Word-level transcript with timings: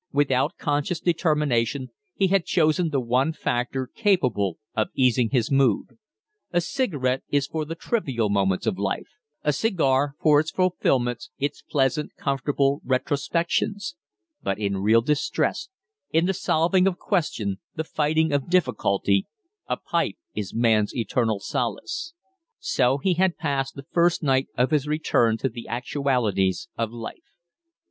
Without 0.11 0.57
conscious 0.57 0.99
determination, 0.99 1.91
he 2.15 2.25
had 2.25 2.43
chosen 2.47 2.89
the 2.89 2.99
one 2.99 3.31
factor 3.33 3.85
capable 3.85 4.57
of 4.75 4.87
easing 4.95 5.29
his 5.29 5.51
mood. 5.51 5.95
A 6.51 6.59
cigarette 6.59 7.21
is 7.29 7.45
for 7.45 7.65
the 7.65 7.75
trivial 7.75 8.27
moments 8.27 8.65
of 8.65 8.79
life; 8.79 9.09
a 9.43 9.53
cigar 9.53 10.15
for 10.19 10.39
its 10.39 10.49
fulfilments, 10.49 11.29
its 11.37 11.61
pleasant, 11.61 12.15
comfortable 12.17 12.81
retrospections; 12.83 13.95
but 14.41 14.57
in 14.57 14.77
real 14.77 15.01
distress 15.01 15.69
in 16.09 16.25
the 16.25 16.33
solving 16.33 16.87
of 16.87 16.97
question, 16.97 17.59
the 17.75 17.83
fighting 17.83 18.31
of 18.33 18.49
difficulty 18.49 19.27
a 19.67 19.77
pipe 19.77 20.15
is 20.33 20.51
man's 20.51 20.95
eternal 20.95 21.39
solace, 21.39 22.15
So 22.57 22.97
he 22.97 23.13
had 23.13 23.37
passed 23.37 23.75
the 23.75 23.85
first 23.91 24.23
night 24.23 24.47
of 24.57 24.71
his 24.71 24.87
return 24.87 25.37
to 25.37 25.47
the 25.49 25.67
actualities 25.67 26.69
of 26.75 26.91
life. 26.91 27.35